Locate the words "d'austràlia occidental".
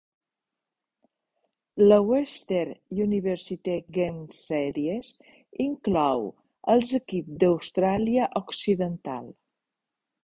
7.45-9.33